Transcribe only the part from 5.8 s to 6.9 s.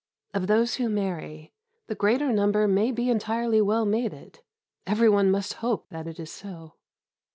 that it is so.